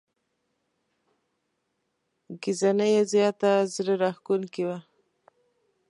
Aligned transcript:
ګهیځنۍ 2.41 2.89
یې 2.95 3.03
زياته 3.13 3.49
زړه 3.73 3.93
راښکونکې 4.01 4.63
وه. 4.67 4.79